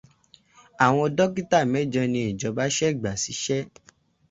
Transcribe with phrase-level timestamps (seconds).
[0.85, 3.61] Àwọn dókítà mẹ́jọ ni Ìjọba ṣẹ̀ gbà sí iṣẹ́.